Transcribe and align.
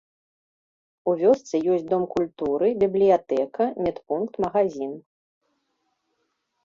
У 1.11 1.13
вёсцы 1.19 1.55
ёсць 1.73 1.85
дом 1.91 2.03
культуры, 2.15 2.67
бібліятэка, 2.85 3.63
медпункт, 3.85 4.33
магазін. 4.47 4.99